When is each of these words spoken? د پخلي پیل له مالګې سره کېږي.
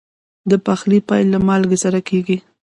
د 0.49 0.51
پخلي 0.65 0.99
پیل 1.09 1.27
له 1.33 1.39
مالګې 1.47 1.77
سره 1.83 1.99
کېږي. 2.09 2.37